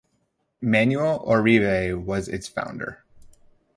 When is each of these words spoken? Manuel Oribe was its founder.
Manuel 0.63 1.17
Oribe 1.27 1.93
was 2.03 2.27
its 2.27 2.47
founder. 2.47 3.03